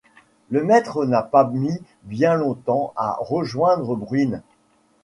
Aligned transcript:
Le 0.49 0.63
maître 0.63 1.05
n’a 1.05 1.21
pas 1.21 1.47
mis 1.47 1.79
bien 2.05 2.33
longtemps 2.33 2.91
à 2.95 3.17
rejoindre 3.19 3.95
Bruine. 3.95 4.41